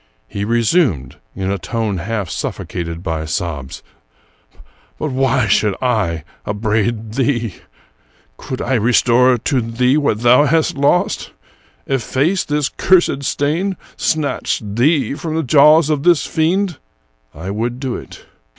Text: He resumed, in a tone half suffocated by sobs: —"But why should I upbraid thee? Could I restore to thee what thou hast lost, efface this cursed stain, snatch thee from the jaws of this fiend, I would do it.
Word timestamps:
He 0.27 0.43
resumed, 0.45 1.17
in 1.35 1.51
a 1.51 1.59
tone 1.59 1.97
half 1.99 2.27
suffocated 2.27 3.03
by 3.03 3.23
sobs: 3.25 3.83
—"But 4.97 5.11
why 5.11 5.45
should 5.45 5.75
I 5.79 6.23
upbraid 6.43 7.11
thee? 7.13 7.57
Could 8.35 8.63
I 8.63 8.73
restore 8.73 9.37
to 9.37 9.61
thee 9.61 9.97
what 9.97 10.21
thou 10.21 10.45
hast 10.45 10.73
lost, 10.75 11.29
efface 11.85 12.43
this 12.43 12.67
cursed 12.67 13.21
stain, 13.23 13.77
snatch 13.95 14.59
thee 14.65 15.13
from 15.13 15.35
the 15.35 15.43
jaws 15.43 15.91
of 15.91 16.01
this 16.01 16.25
fiend, 16.25 16.79
I 17.35 17.51
would 17.51 17.79
do 17.79 17.95
it. 17.95 18.25